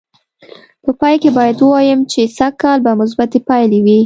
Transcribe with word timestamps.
په 0.83 0.91
پای 0.99 1.15
کې 1.21 1.29
باید 1.37 1.57
ووایم 1.59 1.99
چې 2.11 2.21
سږ 2.37 2.53
کال 2.61 2.77
به 2.85 2.91
مثبتې 3.01 3.39
پایلې 3.47 3.79
وې. 3.85 3.99